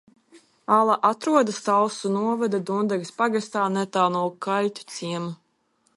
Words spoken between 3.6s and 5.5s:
netālu no Kaļķu ciema.